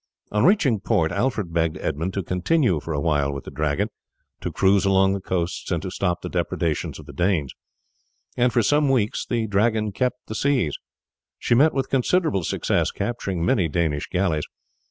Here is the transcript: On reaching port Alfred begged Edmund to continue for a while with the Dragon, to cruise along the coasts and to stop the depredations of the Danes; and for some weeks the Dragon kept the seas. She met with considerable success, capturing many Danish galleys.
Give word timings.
On 0.31 0.43
reaching 0.43 0.79
port 0.79 1.11
Alfred 1.11 1.53
begged 1.53 1.77
Edmund 1.77 2.15
to 2.15 2.23
continue 2.23 2.79
for 2.79 2.91
a 2.91 2.99
while 2.99 3.31
with 3.31 3.43
the 3.43 3.51
Dragon, 3.51 3.89
to 4.39 4.51
cruise 4.51 4.83
along 4.83 5.13
the 5.13 5.21
coasts 5.21 5.69
and 5.69 5.79
to 5.83 5.91
stop 5.91 6.23
the 6.23 6.27
depredations 6.29 6.97
of 6.97 7.05
the 7.05 7.13
Danes; 7.13 7.53
and 8.35 8.51
for 8.51 8.63
some 8.63 8.89
weeks 8.89 9.27
the 9.27 9.45
Dragon 9.45 9.91
kept 9.91 10.25
the 10.25 10.33
seas. 10.33 10.73
She 11.37 11.53
met 11.53 11.71
with 11.75 11.91
considerable 11.91 12.43
success, 12.43 12.89
capturing 12.89 13.45
many 13.45 13.67
Danish 13.69 14.07
galleys. 14.07 14.45